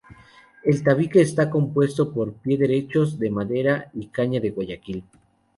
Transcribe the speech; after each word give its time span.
El 0.63 0.81
tabique 0.83 1.21
está 1.21 1.51
compuesto 1.51 2.11
por 2.11 2.33
pie 2.33 2.57
derechos 2.57 3.19
de 3.19 3.29
madera 3.29 3.91
y 3.93 4.07
caña 4.07 4.39
de 4.39 4.49
Guayaquil. 4.49 5.03